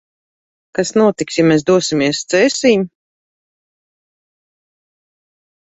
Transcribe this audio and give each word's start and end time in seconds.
Kas 0.77 0.91
notiks, 1.01 1.37
ja 1.41 1.45
mēs 1.49 1.65
dosimies 1.71 2.23
Cēsīm? 2.35 2.89